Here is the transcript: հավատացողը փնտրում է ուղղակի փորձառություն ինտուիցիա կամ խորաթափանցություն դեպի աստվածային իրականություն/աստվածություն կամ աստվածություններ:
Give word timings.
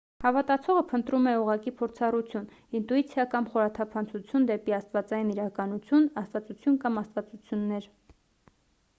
հավատացողը 0.23 0.83
փնտրում 0.91 1.25
է 1.31 1.33
ուղղակի 1.39 1.71
փորձառություն 1.81 2.47
ինտուիցիա 2.79 3.25
կամ 3.33 3.47
խորաթափանցություն 3.55 4.47
դեպի 4.51 4.75
աստվածային 4.79 5.29
իրականություն/աստվածություն 5.33 6.79
կամ 6.85 6.97
աստվածություններ: 7.03 7.87